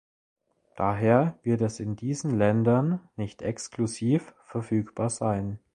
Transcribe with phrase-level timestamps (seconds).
[0.75, 5.59] Daher wird es in diesen Ländern nicht exklusiv verfügbar sein.